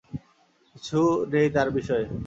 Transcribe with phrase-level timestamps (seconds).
[0.69, 0.99] কিছু
[1.31, 2.05] নেই তার বিষয়ে।